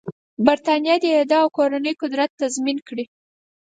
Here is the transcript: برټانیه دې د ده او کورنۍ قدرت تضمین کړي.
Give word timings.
برټانیه 0.45 0.95
دې 1.03 1.11
د 1.15 1.19
ده 1.29 1.37
او 1.43 1.47
کورنۍ 1.57 1.93
قدرت 2.01 2.29
تضمین 2.41 2.77
کړي. 2.87 3.05